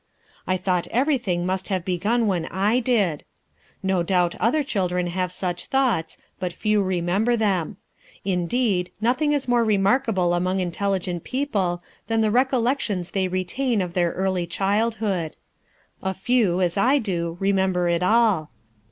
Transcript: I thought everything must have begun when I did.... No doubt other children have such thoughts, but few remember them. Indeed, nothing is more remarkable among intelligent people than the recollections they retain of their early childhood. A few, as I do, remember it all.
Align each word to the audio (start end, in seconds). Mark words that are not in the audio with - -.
I 0.47 0.57
thought 0.57 0.87
everything 0.87 1.45
must 1.45 1.67
have 1.67 1.85
begun 1.85 2.25
when 2.25 2.47
I 2.47 2.79
did.... 2.79 3.23
No 3.83 4.01
doubt 4.01 4.33
other 4.39 4.63
children 4.63 5.05
have 5.05 5.31
such 5.31 5.67
thoughts, 5.67 6.17
but 6.39 6.51
few 6.51 6.81
remember 6.81 7.37
them. 7.37 7.77
Indeed, 8.25 8.89
nothing 8.99 9.31
is 9.31 9.47
more 9.47 9.63
remarkable 9.63 10.33
among 10.33 10.59
intelligent 10.59 11.23
people 11.23 11.83
than 12.07 12.21
the 12.21 12.31
recollections 12.31 13.11
they 13.11 13.27
retain 13.27 13.79
of 13.79 13.93
their 13.93 14.11
early 14.13 14.47
childhood. 14.47 15.35
A 16.01 16.15
few, 16.15 16.61
as 16.61 16.77
I 16.77 16.97
do, 16.97 17.37
remember 17.39 17.87
it 17.87 18.01
all. 18.01 18.49